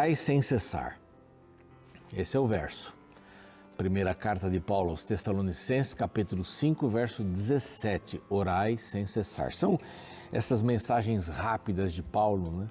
[0.00, 0.98] Orai sem cessar.
[2.10, 2.90] Esse é o verso.
[3.76, 8.18] Primeira carta de Paulo aos Tessalonicenses, capítulo 5, verso 17.
[8.30, 9.52] Orai sem cessar.
[9.52, 9.78] São
[10.32, 12.70] essas mensagens rápidas de Paulo, né?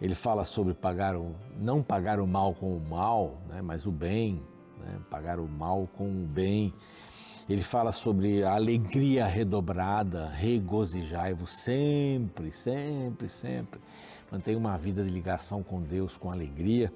[0.00, 3.60] Ele fala sobre pagar o, não pagar o mal com o mal, né?
[3.60, 4.42] mas o bem,
[4.78, 4.98] né?
[5.10, 6.72] pagar o mal com o bem.
[7.50, 13.78] Ele fala sobre a alegria redobrada, regozijai-vos sempre, sempre, sempre
[14.32, 16.90] mantenha uma vida de ligação com Deus, com alegria.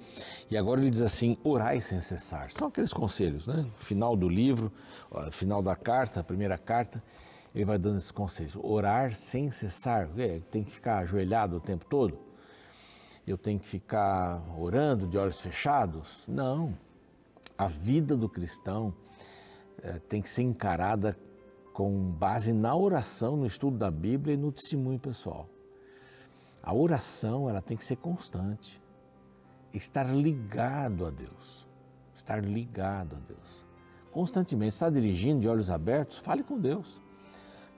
[0.50, 2.50] E agora ele diz assim: orai sem cessar.
[2.50, 3.66] São aqueles conselhos, né?
[3.76, 4.72] Final do livro,
[5.30, 7.02] final da carta, a primeira carta,
[7.54, 8.56] ele vai dando esses conselhos.
[8.56, 10.08] Orar sem cessar.
[10.16, 12.18] É, tem que ficar ajoelhado o tempo todo?
[13.26, 16.24] Eu tenho que ficar orando de olhos fechados?
[16.26, 16.74] Não.
[17.58, 18.94] A vida do cristão
[19.82, 21.18] é, tem que ser encarada
[21.74, 25.46] com base na oração, no estudo da Bíblia e no testemunho pessoal.
[26.66, 28.82] A oração ela tem que ser constante.
[29.72, 31.64] Estar ligado a Deus.
[32.12, 33.64] Estar ligado a Deus.
[34.10, 34.74] Constantemente.
[34.74, 36.18] Está dirigindo de olhos abertos?
[36.18, 37.00] Fale com Deus.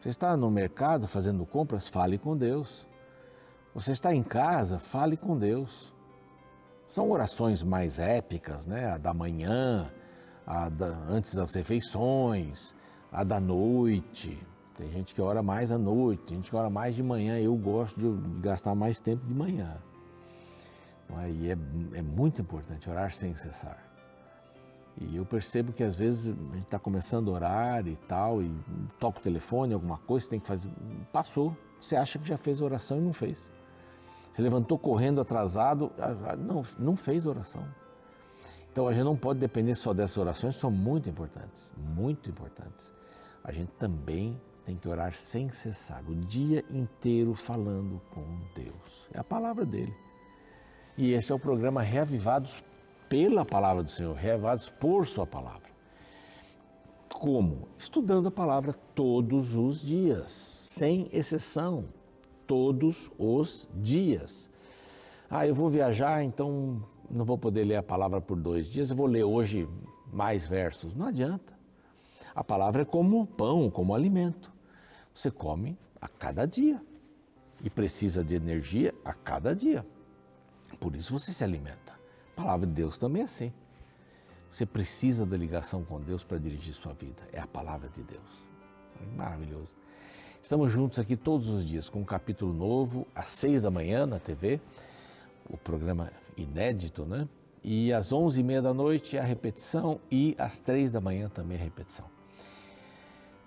[0.00, 1.86] Você está no mercado fazendo compras?
[1.86, 2.86] Fale com Deus.
[3.74, 4.78] Você está em casa?
[4.78, 5.94] Fale com Deus.
[6.86, 8.86] São orações mais épicas, né?
[8.92, 9.92] A da manhã,
[10.46, 12.74] a da, antes das refeições,
[13.12, 14.40] a da noite,
[14.78, 17.36] tem gente que ora mais à noite, tem gente que ora mais de manhã.
[17.36, 19.76] Eu gosto de gastar mais tempo de manhã.
[21.18, 21.30] É?
[21.30, 21.58] E é,
[21.94, 23.76] é muito importante orar sem cessar.
[25.00, 28.54] E eu percebo que às vezes a gente está começando a orar e tal, e
[29.00, 30.70] toca o telefone, alguma coisa, tem que fazer.
[31.12, 31.56] Passou.
[31.80, 33.52] Você acha que já fez oração e não fez.
[34.30, 35.90] Você levantou correndo atrasado,
[36.38, 37.64] não, não fez oração.
[38.70, 42.92] Então a gente não pode depender só dessas orações, são muito importantes, muito importantes.
[43.42, 48.22] A gente também tem que orar sem cessar, o dia inteiro falando com
[48.54, 49.08] Deus.
[49.14, 49.94] É a palavra dele.
[50.94, 52.62] E este é o programa Reavivados
[53.08, 55.70] pela palavra do Senhor, reavivados por Sua palavra.
[57.10, 57.66] Como?
[57.78, 61.86] Estudando a palavra todos os dias, sem exceção,
[62.46, 64.50] todos os dias.
[65.30, 68.96] Ah, eu vou viajar, então não vou poder ler a palavra por dois dias, eu
[68.96, 69.66] vou ler hoje
[70.12, 70.94] mais versos.
[70.94, 71.56] Não adianta.
[72.34, 74.57] A palavra é como pão, como alimento.
[75.18, 76.80] Você come a cada dia
[77.60, 79.84] e precisa de energia a cada dia.
[80.78, 81.92] Por isso você se alimenta.
[82.34, 83.52] A palavra de Deus também é assim.
[84.48, 87.20] Você precisa da ligação com Deus para dirigir sua vida.
[87.32, 88.46] É a palavra de Deus.
[89.16, 89.74] Maravilhoso.
[90.40, 94.20] Estamos juntos aqui todos os dias com um capítulo novo, às seis da manhã na
[94.20, 94.60] TV,
[95.50, 97.28] o programa inédito, né?
[97.64, 101.58] E às onze e meia da noite a repetição e às três da manhã também
[101.58, 102.17] a repetição.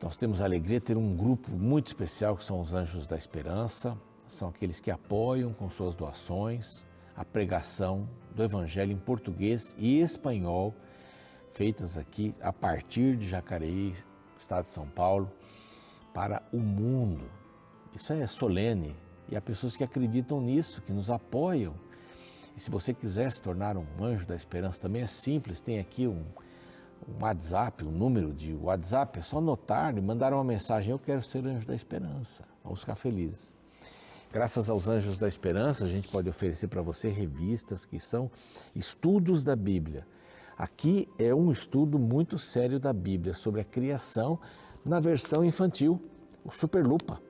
[0.02, 3.16] Nós temos a alegria de ter um grupo muito especial que são os Anjos da
[3.16, 3.96] Esperança,
[4.28, 6.84] são aqueles que apoiam com suas doações
[7.16, 10.74] a pregação do Evangelho em português e espanhol,
[11.52, 13.94] feitas aqui a partir de Jacareí,
[14.40, 15.32] estado de São Paulo,
[16.16, 17.30] para o mundo.
[17.94, 18.96] Isso é solene
[19.30, 21.76] e há pessoas que acreditam nisso, que nos apoiam.
[22.58, 26.08] E se você quiser se tornar um anjo da esperança, também é simples, tem aqui
[26.08, 26.26] um
[27.08, 31.24] um WhatsApp, um número de WhatsApp, é só notar e mandar uma mensagem: Eu quero
[31.24, 32.44] ser anjo da esperança.
[32.64, 33.56] Vamos ficar felizes.
[34.32, 38.32] Graças aos Anjos da Esperança, a gente pode oferecer para você revistas que são
[38.74, 40.08] estudos da Bíblia.
[40.58, 44.40] Aqui é um estudo muito sério da Bíblia sobre a criação
[44.86, 46.02] na versão infantil,
[46.46, 47.22] o Superlupa.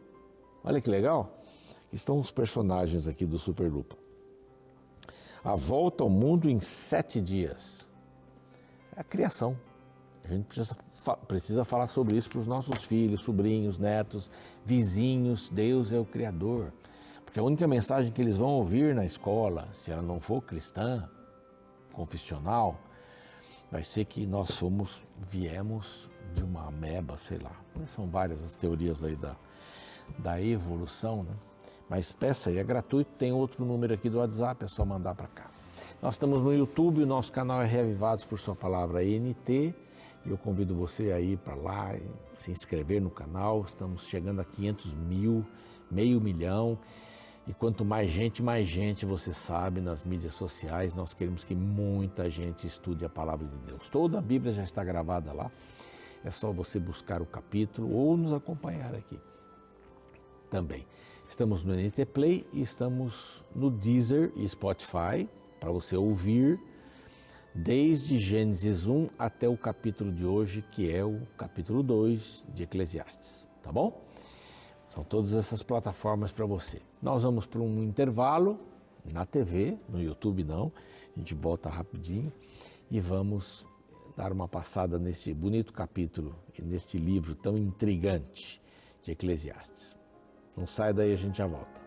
[0.63, 1.41] Olha que legal!
[1.91, 3.97] Estão os personagens aqui do Superlupa.
[5.43, 7.89] A volta ao mundo em sete dias
[8.95, 9.57] a criação.
[10.23, 10.75] A gente precisa,
[11.27, 14.29] precisa falar sobre isso para os nossos filhos, sobrinhos, netos,
[14.65, 15.49] vizinhos.
[15.49, 16.71] Deus é o Criador.
[17.25, 21.09] Porque a única mensagem que eles vão ouvir na escola, se ela não for cristã,
[21.93, 22.79] confessional,
[23.71, 27.51] vai ser que nós somos, viemos de uma ameba, sei lá.
[27.87, 29.35] São várias as teorias aí da,
[30.19, 31.33] da evolução, né?
[31.89, 35.27] Mas peça aí, é gratuito, tem outro número aqui do WhatsApp, é só mandar para
[35.27, 35.51] cá.
[36.01, 39.71] Nós estamos no YouTube, o nosso canal é Reavivados por Sua Palavra NT.
[40.25, 41.95] E eu convido você a ir para lá,
[42.39, 43.61] se inscrever no canal.
[43.61, 45.45] Estamos chegando a 500 mil,
[45.91, 46.75] meio milhão.
[47.45, 50.95] E quanto mais gente, mais gente você sabe nas mídias sociais.
[50.95, 53.87] Nós queremos que muita gente estude a palavra de Deus.
[53.87, 55.51] Toda a Bíblia já está gravada lá.
[56.25, 59.19] É só você buscar o capítulo ou nos acompanhar aqui
[60.49, 60.83] também.
[61.29, 65.29] Estamos no NT Play e estamos no Deezer e Spotify
[65.61, 66.59] para você ouvir
[67.53, 73.47] desde Gênesis 1 até o capítulo de hoje, que é o capítulo 2 de Eclesiastes,
[73.61, 74.03] tá bom?
[74.89, 76.81] São todas essas plataformas para você.
[76.99, 78.59] Nós vamos para um intervalo,
[79.05, 80.71] na TV, no YouTube não.
[81.15, 82.33] A gente volta rapidinho
[82.89, 83.65] e vamos
[84.17, 88.59] dar uma passada nesse bonito capítulo e neste livro tão intrigante
[89.03, 89.95] de Eclesiastes.
[90.57, 91.81] Não sai daí, a gente já volta.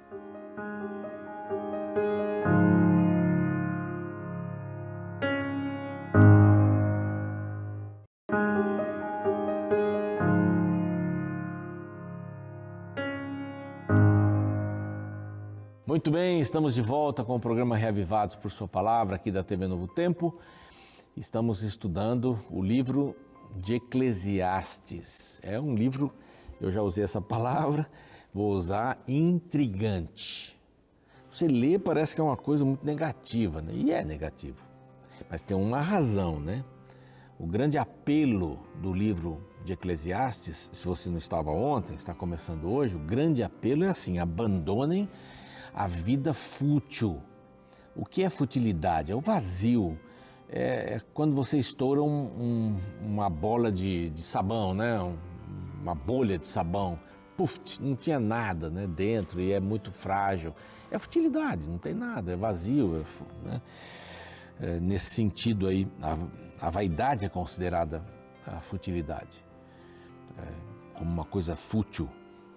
[15.94, 19.68] Muito bem, estamos de volta com o programa Reavivados por Sua Palavra, aqui da TV
[19.68, 20.36] Novo Tempo.
[21.16, 23.14] Estamos estudando o livro
[23.54, 25.40] de Eclesiastes.
[25.40, 26.12] É um livro,
[26.60, 27.88] eu já usei essa palavra,
[28.34, 30.60] vou usar intrigante.
[31.30, 33.72] Você lê, parece que é uma coisa muito negativa, né?
[33.72, 34.60] e é negativo.
[35.30, 36.64] Mas tem uma razão, né?
[37.38, 42.96] O grande apelo do livro de Eclesiastes, se você não estava ontem, está começando hoje,
[42.96, 45.08] o grande apelo é assim: abandonem
[45.74, 47.20] a vida fútil.
[47.96, 49.12] O que é futilidade?
[49.12, 49.98] É o vazio.
[50.48, 55.00] É, é quando você estoura um, um, uma bola de, de sabão, né?
[55.00, 55.16] Um,
[55.82, 56.98] uma bolha de sabão.
[57.36, 60.54] Puf, não tinha nada né, dentro e é muito frágil.
[60.90, 63.04] É futilidade, não tem nada, é vazio.
[63.04, 63.62] É, né?
[64.60, 66.16] é, nesse sentido aí, a,
[66.66, 68.04] a, vaidade é considerada
[68.46, 69.44] a futilidade,
[70.38, 72.08] é, como uma coisa fútil.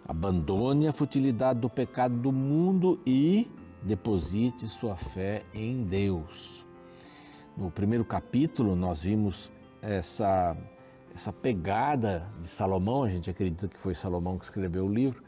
[0.07, 3.50] Abandone a futilidade do pecado do mundo e
[3.83, 6.65] deposite sua fé em Deus.
[7.57, 9.51] No primeiro capítulo, nós vimos
[9.81, 10.56] essa,
[11.13, 15.24] essa pegada de Salomão, a gente acredita que foi Salomão que escreveu o livro,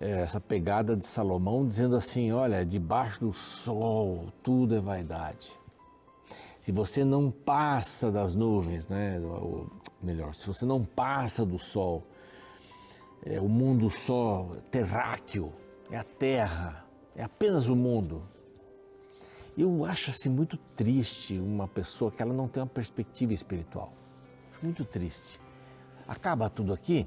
[0.00, 5.52] é, essa pegada de Salomão dizendo assim: olha, debaixo do sol tudo é vaidade.
[6.60, 9.68] Se você não passa das nuvens, né, ou
[10.00, 12.06] melhor, se você não passa do sol,
[13.24, 15.52] é o mundo só terráqueo,
[15.90, 16.84] é a terra,
[17.14, 18.22] é apenas o mundo.
[19.56, 23.92] Eu acho assim muito triste uma pessoa que ela não tem uma perspectiva espiritual.
[24.62, 25.40] Muito triste.
[26.06, 27.06] Acaba tudo aqui,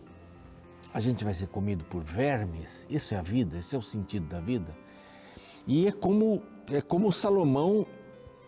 [0.94, 2.86] a gente vai ser comido por vermes.
[2.90, 4.76] Isso é a vida, esse é o sentido da vida.
[5.68, 6.42] E é como
[6.72, 7.86] é como Salomão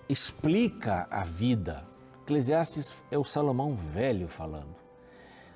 [0.08, 1.86] explica a vida.
[2.24, 4.76] Eclesiastes é o Salomão velho falando.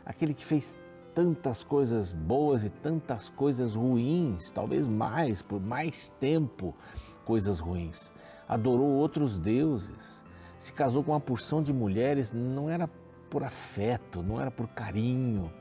[0.06, 0.78] Aquele que fez
[1.14, 6.76] tantas coisas boas e tantas coisas ruins, talvez mais, por mais tempo,
[7.26, 8.14] coisas ruins.
[8.48, 10.24] Adorou outros deuses,
[10.58, 12.90] se casou com uma porção de mulheres, não era
[13.30, 15.52] por afeto, não era por carinho,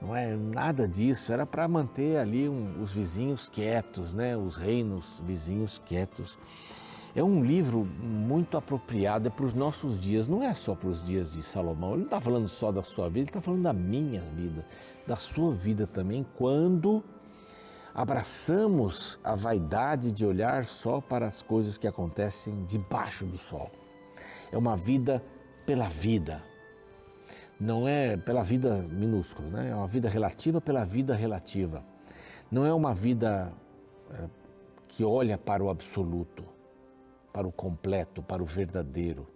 [0.00, 4.36] não é nada disso, era para manter ali um, os vizinhos quietos, né?
[4.36, 6.38] os reinos vizinhos quietos.
[7.16, 11.02] É um livro muito apropriado, é para os nossos dias, não é só para os
[11.02, 11.92] dias de Salomão.
[11.92, 14.66] Ele não está falando só da sua vida, ele está falando da minha vida,
[15.06, 17.02] da sua vida também, quando
[17.94, 23.70] abraçamos a vaidade de olhar só para as coisas que acontecem debaixo do sol.
[24.52, 25.24] É uma vida
[25.64, 26.44] pela vida.
[27.58, 29.70] Não é pela vida minúscula, né?
[29.70, 31.82] é uma vida relativa pela vida relativa.
[32.50, 33.54] Não é uma vida
[34.10, 34.28] é,
[34.86, 36.55] que olha para o absoluto
[37.36, 39.28] para o completo, para o verdadeiro.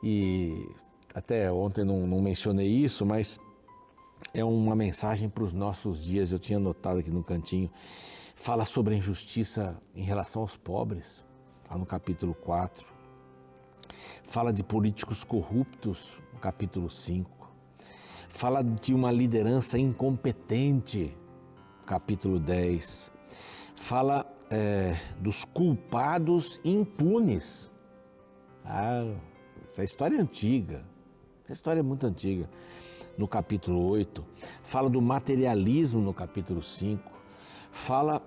[0.00, 0.68] E
[1.12, 3.40] até ontem não, não mencionei isso, mas
[4.32, 6.30] é uma mensagem para os nossos dias.
[6.30, 7.68] Eu tinha notado aqui no cantinho.
[8.36, 11.24] Fala sobre a injustiça em relação aos pobres,
[11.68, 12.86] lá no capítulo 4.
[14.22, 17.50] Fala de políticos corruptos, no capítulo 5.
[18.28, 21.18] Fala de uma liderança incompetente,
[21.84, 23.10] capítulo 10.
[23.74, 27.72] Fala é, dos culpados impunes.
[28.64, 29.14] Ah,
[29.72, 30.84] essa história é antiga.
[31.44, 32.48] Essa história é muito antiga.
[33.18, 34.24] No capítulo 8,
[34.62, 37.10] fala do materialismo no capítulo 5,
[37.70, 38.20] fala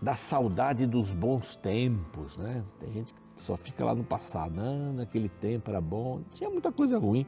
[0.00, 2.64] da saudade dos bons tempos, né?
[2.78, 6.70] Tem gente que só fica lá no passado, ah, naquele tempo era bom, tinha muita
[6.70, 7.26] coisa ruim,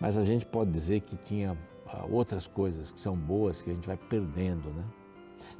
[0.00, 3.74] mas a gente pode dizer que tinha ah, outras coisas que são boas que a
[3.74, 4.84] gente vai perdendo, né?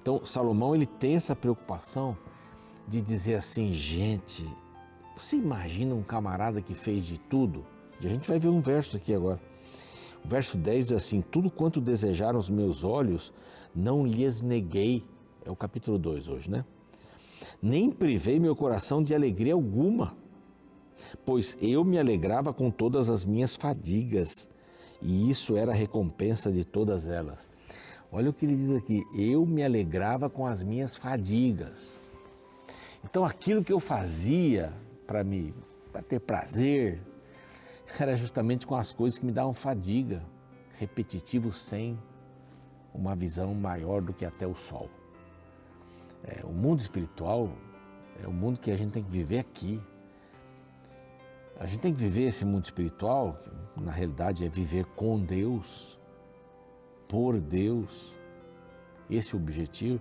[0.06, 2.16] Então, Salomão ele tem essa preocupação
[2.86, 4.48] de dizer assim, gente,
[5.16, 7.66] você imagina um camarada que fez de tudo?
[8.00, 9.40] E a gente vai ver um verso aqui agora.
[10.24, 13.32] O verso 10 diz assim: Tudo quanto desejaram os meus olhos,
[13.74, 15.02] não lhes neguei.
[15.44, 16.64] É o capítulo 2 hoje, né?
[17.60, 20.14] Nem privei meu coração de alegria alguma,
[21.24, 24.48] pois eu me alegrava com todas as minhas fadigas,
[25.02, 27.55] e isso era a recompensa de todas elas.
[28.10, 32.00] Olha o que ele diz aqui: eu me alegrava com as minhas fadigas.
[33.04, 34.72] Então aquilo que eu fazia
[35.06, 35.54] para me
[35.92, 37.00] para ter prazer
[37.98, 40.22] era justamente com as coisas que me davam fadiga,
[40.74, 41.98] repetitivo sem
[42.92, 44.90] uma visão maior do que até o sol.
[46.24, 47.50] É, o mundo espiritual
[48.22, 49.80] é o mundo que a gente tem que viver aqui.
[51.58, 53.38] A gente tem que viver esse mundo espiritual,
[53.74, 55.98] que na realidade é viver com Deus,
[57.08, 58.16] por Deus.
[59.08, 60.00] Esse é o objetivo,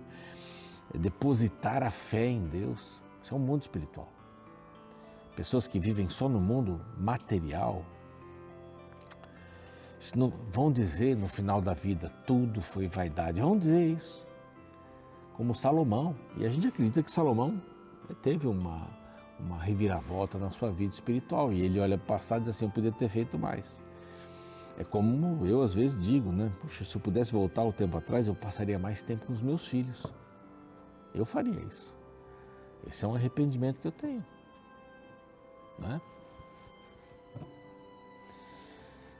[0.94, 3.00] é depositar a fé em Deus.
[3.22, 4.08] Isso é um mundo espiritual.
[5.36, 7.84] Pessoas que vivem só no mundo material
[10.50, 13.40] vão dizer no final da vida tudo foi vaidade.
[13.40, 14.26] Vão dizer isso.
[15.34, 16.14] Como Salomão.
[16.36, 17.60] E a gente acredita que Salomão
[18.22, 18.88] teve uma,
[19.38, 21.52] uma reviravolta na sua vida espiritual.
[21.52, 23.80] E ele olha para o passado e diz assim: eu podia ter feito mais.
[24.78, 26.52] É como eu às vezes digo, né?
[26.60, 29.66] Puxa, se eu pudesse voltar o tempo atrás, eu passaria mais tempo com os meus
[29.66, 30.04] filhos.
[31.14, 31.94] Eu faria isso.
[32.86, 34.24] Esse é um arrependimento que eu tenho.
[35.78, 36.00] Né?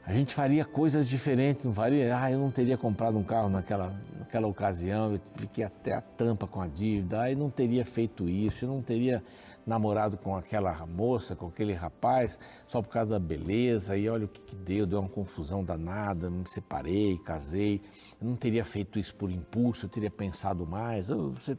[0.07, 3.93] A gente faria coisas diferentes, não faria, ah, eu não teria comprado um carro naquela,
[4.17, 8.63] naquela ocasião, eu fiquei até a tampa com a dívida, aí não teria feito isso,
[8.63, 9.21] eu não teria
[9.67, 14.27] namorado com aquela moça, com aquele rapaz, só por causa da beleza, e olha o
[14.29, 17.81] que, que deu, deu uma confusão danada, me separei, casei,
[18.19, 21.57] eu não teria feito isso por impulso, eu teria pensado mais, você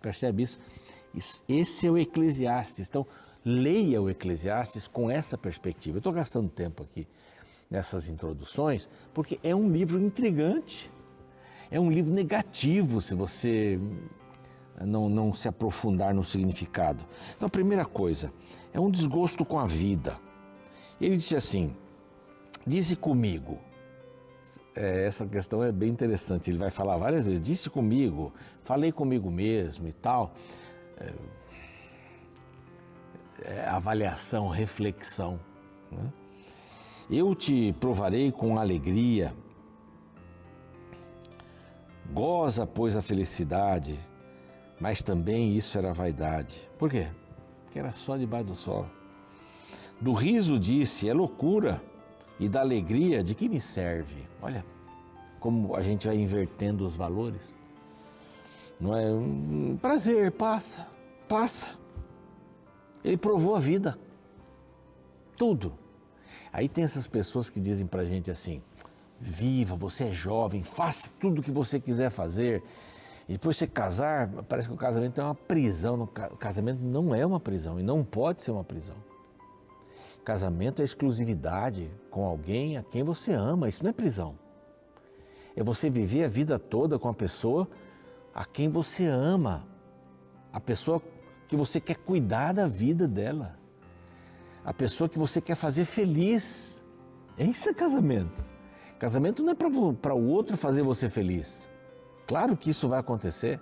[0.00, 0.60] percebe isso?
[1.12, 3.04] isso esse é o Eclesiastes, então
[3.44, 5.96] leia o Eclesiastes com essa perspectiva.
[5.96, 7.04] Eu estou gastando tempo aqui
[7.68, 10.88] nessas introduções, porque é um livro intrigante,
[11.68, 13.80] é um livro negativo se você
[14.84, 17.04] não, não se aprofundar no significado.
[17.36, 18.32] Então, a primeira coisa,
[18.72, 20.18] é um desgosto com a vida.
[21.00, 21.74] Ele disse assim:
[22.66, 23.58] disse comigo.
[24.74, 26.50] É, essa questão é bem interessante.
[26.50, 28.32] Ele vai falar várias vezes: disse comigo,
[28.62, 30.32] falei comigo mesmo e tal.
[30.98, 31.12] É,
[33.42, 35.40] é, avaliação, reflexão.
[35.90, 36.12] Né?
[37.10, 39.34] Eu te provarei com alegria.
[42.12, 43.98] Goza, pois, a felicidade,
[44.80, 46.68] mas também isso era vaidade.
[46.78, 47.08] Por quê?
[47.64, 48.86] Porque era só debaixo do sol.
[50.00, 51.82] Do riso disse, é loucura,
[52.38, 54.26] e da alegria, de que me serve?
[54.40, 54.64] Olha
[55.40, 57.56] como a gente vai invertendo os valores.
[58.78, 59.10] Não é?
[59.10, 60.86] Um prazer, passa,
[61.26, 61.70] passa.
[63.02, 63.98] Ele provou a vida.
[65.36, 65.72] Tudo.
[66.52, 68.62] Aí tem essas pessoas que dizem pra gente assim:
[69.18, 72.62] viva, você é jovem, faça tudo o que você quiser fazer.
[73.30, 76.02] E depois você casar, parece que o casamento é uma prisão.
[76.02, 78.96] O casamento não é uma prisão e não pode ser uma prisão.
[80.24, 84.36] Casamento é exclusividade com alguém a quem você ama, isso não é prisão.
[85.54, 87.68] É você viver a vida toda com a pessoa
[88.34, 89.64] a quem você ama,
[90.52, 91.00] a pessoa
[91.46, 93.60] que você quer cuidar da vida dela
[94.64, 96.84] a pessoa que você quer fazer feliz.
[97.38, 98.44] Isso é casamento.
[98.98, 101.69] Casamento não é para o outro fazer você feliz.
[102.30, 103.60] Claro que isso vai acontecer,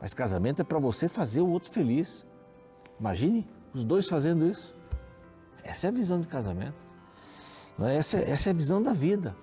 [0.00, 2.24] mas casamento é para você fazer o outro feliz.
[3.00, 3.44] Imagine
[3.74, 4.72] os dois fazendo isso.
[5.64, 6.76] Essa é a visão de casamento.
[7.80, 7.96] É?
[7.96, 9.34] Essa, essa é a visão da vida.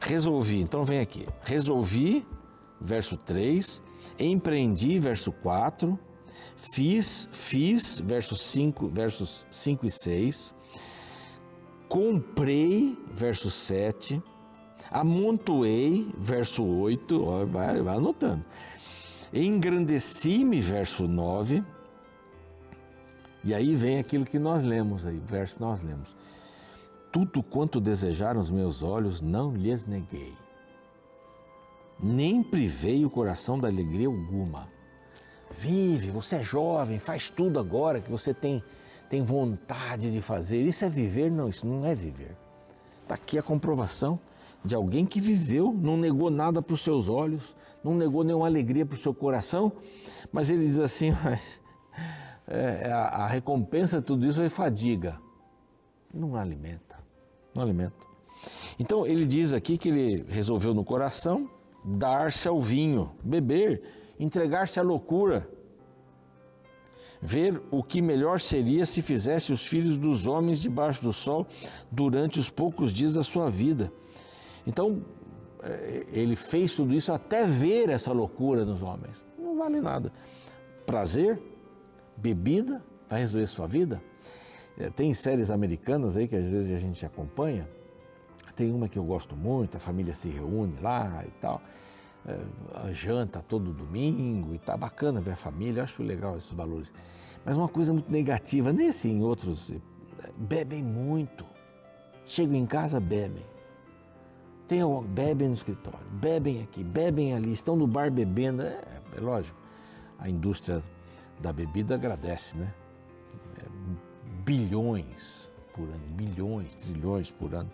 [0.00, 1.28] Resolvi, então vem aqui.
[1.42, 2.26] Resolvi,
[2.80, 3.80] verso 3.
[4.18, 5.96] Empreendi, verso 4
[6.56, 10.52] Fiz, fiz, versos 5, versos 5 e 6.
[11.88, 14.20] Comprei, verso 7.
[14.90, 17.24] Amontoei, verso 8.
[17.24, 18.44] Ó, vai, vai anotando.
[19.32, 21.64] Engrandeci-me, verso 9.
[23.42, 26.14] E aí vem aquilo que nós lemos aí, verso que nós lemos.
[27.12, 30.32] Tudo quanto desejaram os meus olhos, não lhes neguei.
[32.00, 34.68] Nem privei o coração da alegria alguma.
[35.50, 38.62] Vive, você é jovem, faz tudo agora que você tem,
[39.08, 40.62] tem vontade de fazer.
[40.62, 41.30] Isso é viver?
[41.30, 42.36] Não, isso não é viver.
[43.02, 44.18] Está aqui a comprovação
[44.64, 48.86] de alguém que viveu, não negou nada para os seus olhos, não negou nenhuma alegria
[48.86, 49.72] para o seu coração,
[50.32, 51.60] mas ele diz assim: mas,
[52.46, 55.20] é, a, a recompensa de tudo isso é fadiga.
[56.12, 56.96] Não alimenta,
[57.54, 58.06] não alimenta.
[58.78, 61.50] Então ele diz aqui que ele resolveu no coração
[61.84, 63.82] dar-se ao vinho, beber
[64.18, 65.48] entregar-se à loucura.
[67.20, 71.46] Ver o que melhor seria se fizesse os filhos dos homens debaixo do sol
[71.90, 73.90] durante os poucos dias da sua vida.
[74.66, 75.02] Então,
[75.62, 79.24] eh, ele fez tudo isso até ver essa loucura nos homens.
[79.38, 80.12] Não vale nada.
[80.86, 81.40] Prazer,
[82.16, 84.02] bebida, vai resolver sua vida?
[84.78, 87.68] Eh, tem séries americanas aí que às vezes a gente acompanha.
[88.56, 91.60] Tem uma que eu gosto muito, a família se reúne lá e tal
[92.26, 96.92] é, janta todo domingo e tá bacana ver a família, acho legal esses valores.
[97.44, 99.78] Mas uma coisa muito negativa, nesse em outros, é,
[100.36, 101.44] bebem muito.
[102.24, 103.44] Chegam em casa, bebem.
[104.66, 108.80] Tem, bebem no escritório, bebem aqui, bebem ali, estão no bar bebendo, é,
[109.16, 109.56] é lógico.
[110.18, 110.82] a indústria
[111.40, 112.72] da bebida agradece, né?
[113.58, 113.64] É,
[114.44, 117.70] bilhões por ano, bilhões, trilhões por ano.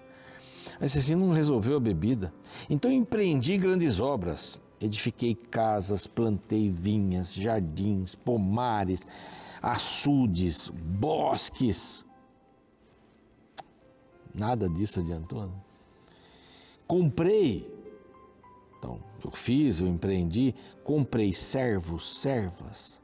[0.81, 2.33] Mas assim não resolveu a bebida.
[2.69, 4.59] Então empreendi grandes obras.
[4.81, 9.07] Edifiquei casas, plantei vinhas, jardins, pomares,
[9.61, 12.05] açudes, bosques.
[14.35, 15.47] Nada disso adiantou.
[15.47, 15.53] Né?
[16.91, 17.73] Comprei,
[18.77, 23.01] então eu fiz, eu empreendi, comprei servos, servas,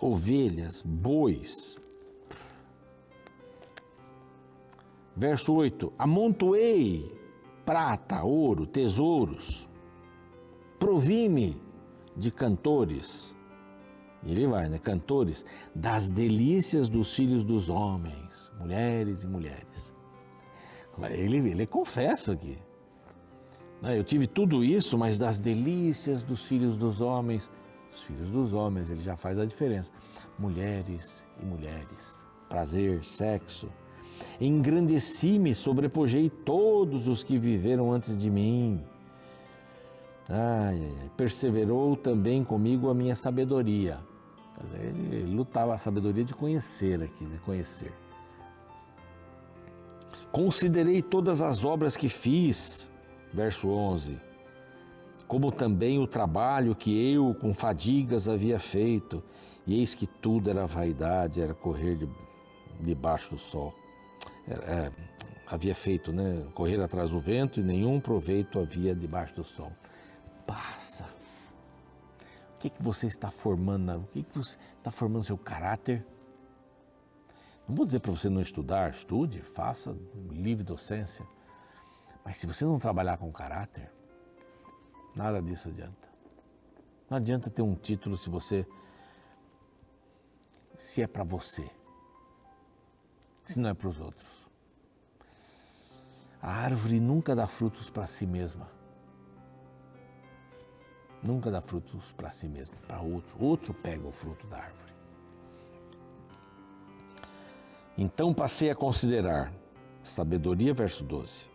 [0.00, 1.78] ovelhas, bois.
[5.14, 7.16] Verso 8: Amontoei
[7.64, 9.68] prata, ouro, tesouros,
[10.80, 11.56] provi-me
[12.16, 13.36] de cantores.
[14.24, 14.80] E ele vai, né?
[14.80, 19.92] Cantores das delícias dos filhos dos homens, mulheres e mulheres.
[21.08, 22.58] Ele, ele confessa aqui.
[23.82, 23.98] Né?
[23.98, 27.50] Eu tive tudo isso, mas das delícias dos filhos dos homens,
[27.92, 29.90] os filhos dos homens, ele já faz a diferença.
[30.38, 33.68] Mulheres e mulheres, prazer, sexo.
[34.40, 38.80] Engrandeci-me, sobrepujei todos os que viveram antes de mim.
[40.28, 43.98] Ai, perseverou também comigo a minha sabedoria.
[44.74, 47.92] Ele, ele lutava a sabedoria de conhecer aqui, de conhecer.
[50.30, 52.91] Considerei todas as obras que fiz,
[53.32, 54.20] verso 11,
[55.26, 59.22] como também o trabalho que eu com fadigas havia feito,
[59.66, 62.08] e eis que tudo era vaidade, era correr de,
[62.80, 63.72] debaixo do sol.
[64.46, 64.92] É,
[65.46, 66.44] havia feito, né?
[66.54, 69.72] Correr atrás do vento e nenhum proveito havia debaixo do sol.
[70.46, 71.04] Passa.
[72.54, 74.00] O que, que você está formando?
[74.00, 76.04] O que, que você está formando seu caráter?
[77.68, 79.96] Não vou dizer para você não estudar, estude, faça
[80.30, 81.24] livre docência.
[82.24, 83.92] Mas se você não trabalhar com caráter,
[85.14, 86.08] nada disso adianta.
[87.10, 88.66] Não adianta ter um título se você
[90.78, 91.70] se é para você,
[93.44, 94.30] se não é para os outros.
[96.40, 98.68] A árvore nunca dá frutos para si mesma.
[101.22, 103.36] Nunca dá frutos para si mesma, para outro.
[103.40, 104.92] Outro pega o fruto da árvore.
[107.96, 109.52] Então passei a considerar,
[110.02, 111.48] sabedoria, verso 12,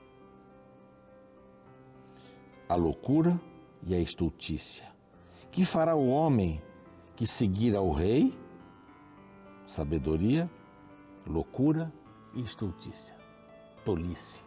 [2.67, 3.39] a loucura
[3.83, 4.85] e a estultícia.
[5.51, 6.61] Que fará o homem
[7.15, 8.37] que seguir ao rei?
[9.65, 10.49] Sabedoria,
[11.25, 11.91] loucura
[12.33, 13.15] e estultícia.
[13.83, 14.43] Tolice.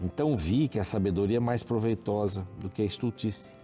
[0.00, 3.56] Então vi que a sabedoria é mais proveitosa do que a estultícia.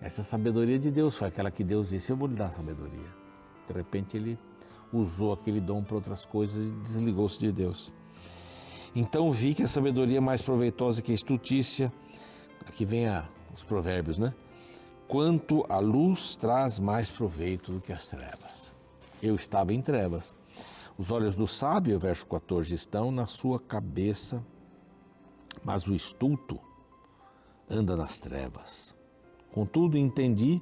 [0.00, 3.12] Essa sabedoria de Deus foi aquela que Deus disse: Eu vou lhe dar sabedoria.
[3.66, 4.38] De repente ele
[4.92, 7.92] usou aquele dom para outras coisas e desligou-se de Deus.
[8.94, 11.92] Então vi que a sabedoria é mais proveitosa que a estutícia,
[12.66, 14.34] aqui vem a, os provérbios, né?
[15.06, 18.74] Quanto a luz traz mais proveito do que as trevas.
[19.22, 20.36] Eu estava em trevas.
[20.98, 24.44] Os olhos do sábio, verso 14, estão na sua cabeça,
[25.64, 26.58] mas o estulto
[27.70, 28.94] anda nas trevas.
[29.52, 30.60] Contudo, entendi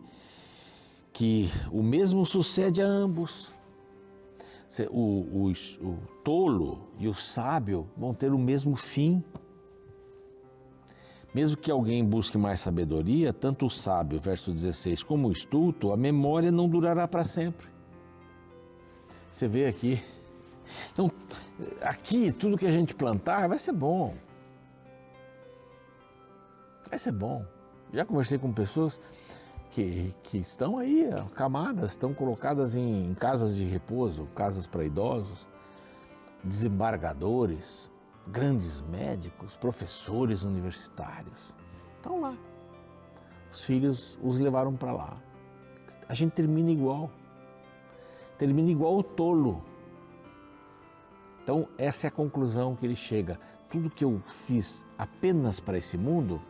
[1.12, 3.52] que o mesmo sucede a ambos
[4.90, 9.22] o, o, o tolo e o sábio vão ter o mesmo fim.
[11.34, 15.96] Mesmo que alguém busque mais sabedoria, tanto o sábio, verso 16, como o estulto, a
[15.96, 17.68] memória não durará para sempre.
[19.30, 20.02] Você vê aqui.
[20.92, 21.12] Então,
[21.82, 24.14] aqui, tudo que a gente plantar vai ser bom.
[26.88, 27.44] Vai ser bom.
[27.92, 29.00] Já conversei com pessoas
[29.76, 35.46] que, que estão aí, camadas, estão colocadas em, em casas de repouso, casas para idosos,
[36.42, 37.90] desembargadores,
[38.26, 41.52] grandes médicos, professores universitários.
[41.94, 42.34] Estão lá.
[43.52, 45.14] Os filhos os levaram para lá.
[46.08, 47.10] A gente termina igual.
[48.38, 49.62] Termina igual o tolo.
[51.42, 53.38] Então, essa é a conclusão que ele chega.
[53.68, 56.40] Tudo que eu fiz apenas para esse mundo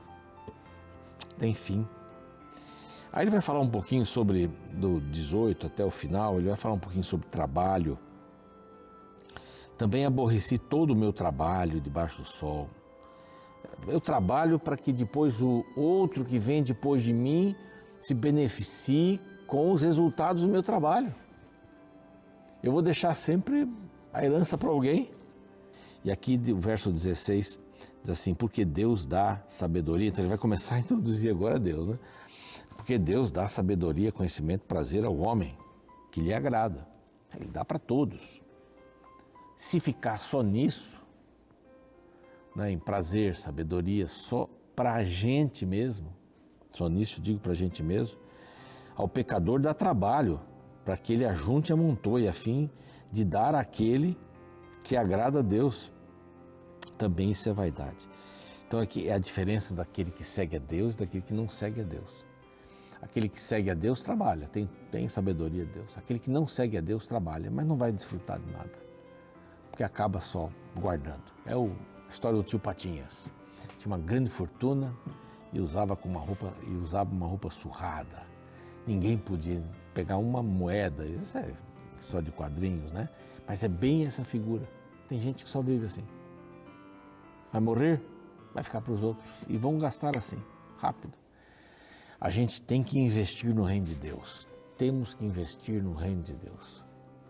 [1.37, 1.85] tem fim.
[3.17, 6.75] Aí ele vai falar um pouquinho sobre, do 18 até o final, ele vai falar
[6.75, 7.99] um pouquinho sobre trabalho.
[9.79, 12.69] Também aborreci todo o meu trabalho debaixo do sol.
[13.89, 17.57] Eu trabalho para que depois o outro que vem depois de mim
[18.03, 21.15] se beneficie com os resultados do meu trabalho.
[22.63, 23.67] Eu vou deixar sempre
[24.13, 25.11] a herança para alguém.
[26.05, 27.59] E aqui o verso 16
[28.03, 30.09] diz assim: porque Deus dá sabedoria.
[30.09, 31.99] Então ele vai começar a introduzir agora Deus, né?
[32.87, 35.59] Porque Deus dá sabedoria, conhecimento, prazer ao homem
[36.13, 36.87] que lhe agrada.
[37.35, 38.41] Ele dá para todos.
[39.57, 41.03] Se ficar só nisso,
[42.55, 46.15] né, em prazer, sabedoria, só para a gente mesmo,
[46.77, 48.21] só nisso digo para a gente mesmo,
[48.95, 50.41] Ao pecador dá trabalho,
[50.85, 52.71] para que ele ajunte e amontoe, a fim
[53.11, 54.17] de dar àquele
[54.85, 55.93] que agrada a Deus.
[56.97, 58.09] Também isso é vaidade.
[58.69, 61.81] Então aqui é a diferença daquele que segue a Deus e daquele que não segue
[61.81, 62.26] a Deus.
[63.07, 65.97] Aquele que segue a Deus trabalha, tem, tem sabedoria de Deus.
[65.97, 68.73] Aquele que não segue a Deus trabalha, mas não vai desfrutar de nada,
[69.71, 71.23] porque acaba só guardando.
[71.47, 71.71] É o,
[72.09, 73.31] a história do tio Patinhas.
[73.79, 74.93] Tinha uma grande fortuna
[75.53, 78.27] e usava com uma roupa e usava uma roupa surrada.
[78.85, 79.63] Ninguém podia
[79.95, 81.07] pegar uma moeda.
[81.07, 81.55] Isso é
[82.01, 83.09] história de quadrinhos, né?
[83.47, 84.69] Mas é bem essa figura.
[85.07, 86.03] Tem gente que só vive assim.
[87.53, 88.03] Vai morrer,
[88.53, 90.43] vai ficar para os outros e vão gastar assim,
[90.77, 91.17] rápido.
[92.21, 94.47] A gente tem que investir no reino de Deus.
[94.77, 96.85] Temos que investir no reino de Deus.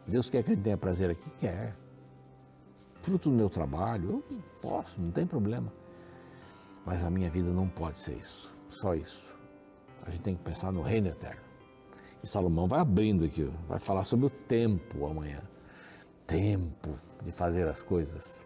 [0.07, 1.29] Deus quer que a gente tenha prazer aqui?
[1.39, 1.77] Quer.
[3.03, 5.73] Fruto do meu trabalho, eu posso, não tem problema.
[6.85, 9.35] Mas a minha vida não pode ser isso, só isso.
[10.05, 11.43] A gente tem que pensar no reino eterno.
[12.23, 15.43] E Salomão vai abrindo aqui, vai falar sobre o tempo amanhã.
[16.27, 18.45] Tempo de fazer as coisas.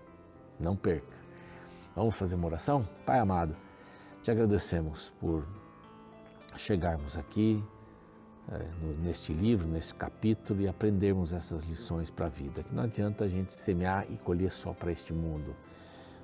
[0.59, 1.17] Não perca.
[1.95, 2.83] Vamos fazer uma oração?
[3.05, 3.57] Pai amado,
[4.23, 5.47] te agradecemos por
[6.59, 7.63] chegarmos aqui
[8.51, 8.67] é,
[9.03, 12.63] neste livro, nesse capítulo e aprendermos essas lições para a vida.
[12.63, 15.55] Que não adianta a gente semear e colher só para este mundo.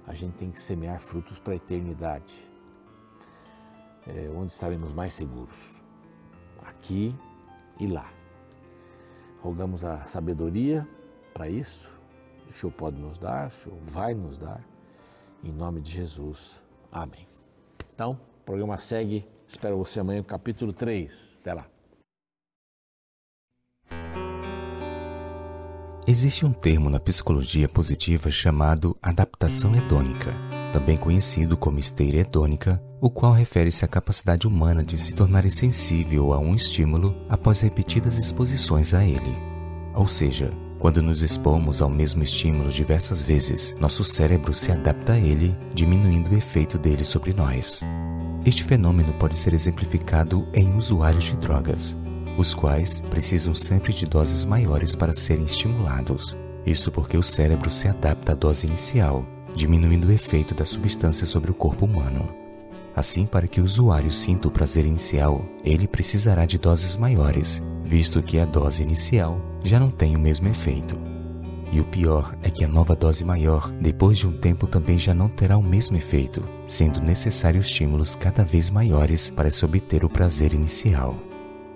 [0.07, 2.35] A gente tem que semear frutos para a eternidade,
[4.07, 5.83] é, onde estaremos mais seguros,
[6.65, 7.15] aqui
[7.79, 8.11] e lá.
[9.41, 10.87] Rogamos a sabedoria
[11.35, 11.93] para isso.
[12.49, 14.65] O Senhor pode nos dar, o Senhor vai nos dar.
[15.43, 16.63] Em nome de Jesus.
[16.91, 17.29] Amém.
[17.93, 21.41] Então, o programa segue Espero você amanhã no capítulo 3.
[21.41, 21.67] Até lá.
[26.09, 30.33] Existe um termo na psicologia positiva chamado adaptação hedônica,
[30.73, 36.33] também conhecido como esteira hedônica, o qual refere-se à capacidade humana de se tornar sensível
[36.33, 39.37] a um estímulo após repetidas exposições a ele.
[39.95, 45.19] Ou seja, quando nos expomos ao mesmo estímulo diversas vezes, nosso cérebro se adapta a
[45.19, 47.83] ele, diminuindo o efeito dele sobre nós.
[48.47, 51.97] Este fenômeno pode ser exemplificado em usuários de drogas,
[52.39, 56.37] os quais precisam sempre de doses maiores para serem estimulados.
[56.65, 61.51] Isso porque o cérebro se adapta à dose inicial, diminuindo o efeito da substância sobre
[61.51, 62.33] o corpo humano.
[62.95, 68.23] Assim, para que o usuário sinta o prazer inicial, ele precisará de doses maiores, visto
[68.23, 71.16] que a dose inicial já não tem o mesmo efeito.
[71.73, 75.13] E o pior é que a nova dose maior, depois de um tempo, também já
[75.13, 80.09] não terá o mesmo efeito, sendo necessários estímulos cada vez maiores para se obter o
[80.09, 81.17] prazer inicial.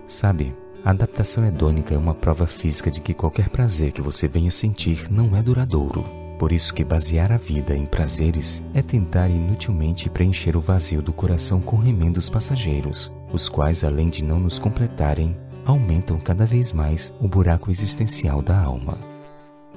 [0.07, 4.51] Sabe, a adaptação hedônica é uma prova física de que qualquer prazer que você venha
[4.51, 6.05] sentir não é duradouro.
[6.39, 11.13] Por isso que basear a vida em prazeres é tentar inutilmente preencher o vazio do
[11.13, 17.13] coração com remendos passageiros, os quais, além de não nos completarem, aumentam cada vez mais
[17.21, 19.10] o buraco existencial da alma.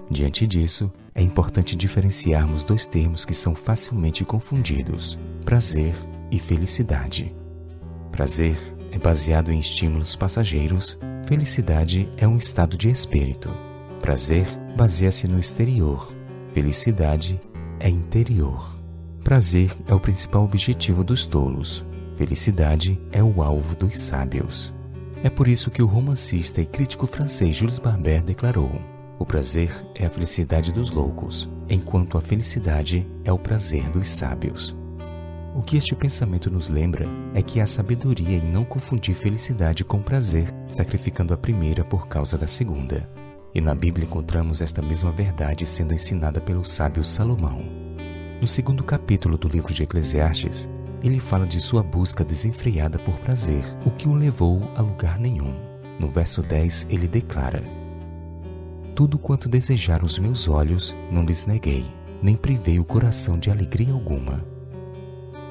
[0.10, 5.96] Diante disso, é importante diferenciarmos dois termos que são facilmente confundidos: prazer
[6.32, 7.34] e felicidade.
[8.12, 8.58] Prazer
[8.92, 13.50] é baseado em estímulos passageiros, felicidade é um estado de espírito.
[14.02, 16.14] Prazer baseia-se no exterior,
[16.54, 17.42] felicidade
[17.80, 18.78] é interior.
[19.24, 21.86] Prazer é o principal objetivo dos tolos,
[22.16, 24.74] felicidade é o alvo dos sábios.
[25.24, 28.72] É por isso que o romancista e crítico francês Jules Barber declarou:
[29.20, 34.76] o prazer é a felicidade dos loucos, enquanto a felicidade é o prazer dos sábios.
[35.56, 40.02] O que este pensamento nos lembra é que há sabedoria em não confundir felicidade com
[40.02, 43.08] prazer, sacrificando a primeira por causa da segunda.
[43.54, 47.64] E na Bíblia encontramos esta mesma verdade sendo ensinada pelo sábio Salomão.
[48.42, 50.68] No segundo capítulo do livro de Eclesiastes,
[51.04, 55.54] ele fala de sua busca desenfreada por prazer, o que o levou a lugar nenhum.
[56.00, 57.64] No verso 10, ele declara:
[58.94, 61.86] tudo quanto desejaram os meus olhos, não lhes neguei,
[62.22, 64.46] nem privei o coração de alegria alguma.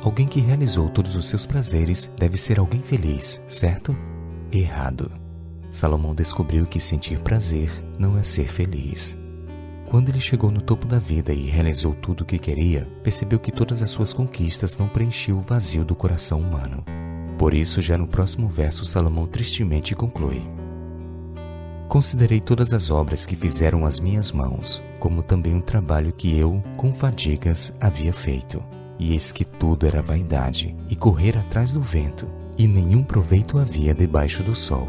[0.02, 3.96] Alguém que realizou todos os seus prazeres deve ser alguém feliz, certo?
[4.50, 5.10] Errado.
[5.70, 9.16] Salomão descobriu que sentir prazer não é ser feliz.
[9.88, 13.52] Quando ele chegou no topo da vida e realizou tudo o que queria, percebeu que
[13.52, 16.84] todas as suas conquistas não preenchiam o vazio do coração humano.
[17.38, 20.42] Por isso, já no próximo verso, Salomão tristemente conclui:
[21.92, 26.64] Considerei todas as obras que fizeram as minhas mãos, como também o trabalho que eu,
[26.74, 28.64] com fadigas, havia feito.
[28.98, 32.26] E eis que tudo era vaidade, e correr atrás do vento,
[32.56, 34.88] e nenhum proveito havia debaixo do sol.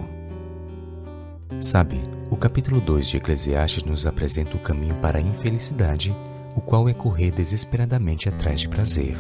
[1.60, 2.00] Sabe,
[2.32, 6.16] o capítulo 2 de Eclesiastes nos apresenta o caminho para a infelicidade,
[6.56, 9.18] o qual é correr desesperadamente atrás de prazer.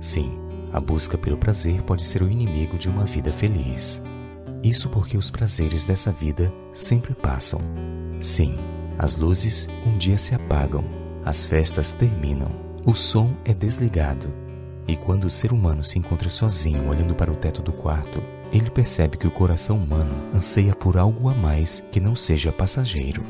[0.00, 0.38] Sim,
[0.72, 4.00] a busca pelo prazer pode ser o inimigo de uma vida feliz.
[4.62, 7.60] Isso porque os prazeres dessa vida sempre passam.
[8.20, 8.56] Sim,
[8.98, 10.84] as luzes um dia se apagam,
[11.24, 12.50] as festas terminam,
[12.84, 14.28] o som é desligado.
[14.86, 18.70] E quando o ser humano se encontra sozinho olhando para o teto do quarto, ele
[18.70, 23.22] percebe que o coração humano anseia por algo a mais que não seja passageiro.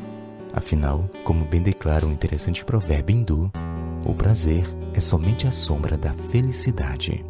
[0.52, 3.52] Afinal, como bem declara um interessante provérbio hindu,
[4.04, 4.64] o prazer
[4.94, 7.24] é somente a sombra da felicidade.